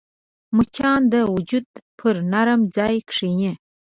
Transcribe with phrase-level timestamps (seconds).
[0.55, 1.65] مچان د وجود
[1.97, 3.51] پر نرم ځای کښېني